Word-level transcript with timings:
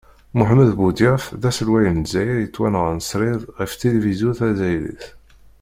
Muḥemmed 0.37 0.69
Buḍyaf 0.77 1.23
d 1.41 1.43
aselway 1.49 1.85
n 1.89 2.01
lezzayer 2.03 2.39
yettwanɣan 2.41 2.99
srid 3.09 3.41
ɣef 3.57 3.71
tilivizyu 3.79 4.31
tazzayrit. 4.37 5.03